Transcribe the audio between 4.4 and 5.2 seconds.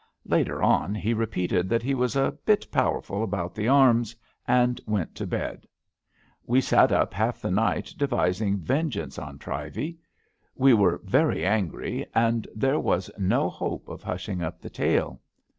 and went